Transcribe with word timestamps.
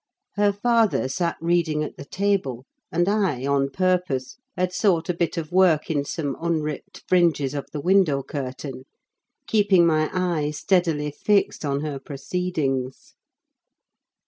Her 0.33 0.51
father 0.51 1.07
sat 1.07 1.37
reading 1.39 1.83
at 1.83 1.95
the 1.95 2.05
table; 2.05 2.65
and 2.91 3.07
I, 3.07 3.45
on 3.45 3.69
purpose, 3.69 4.37
had 4.57 4.73
sought 4.73 5.09
a 5.09 5.13
bit 5.13 5.37
of 5.37 5.51
work 5.51 5.91
in 5.91 6.05
some 6.05 6.35
unripped 6.41 7.03
fringes 7.07 7.53
of 7.53 7.67
the 7.71 7.81
window 7.81 8.23
curtain, 8.23 8.85
keeping 9.45 9.85
my 9.85 10.09
eye 10.11 10.49
steadily 10.49 11.11
fixed 11.11 11.63
on 11.63 11.81
her 11.81 11.99
proceedings. 11.99 13.13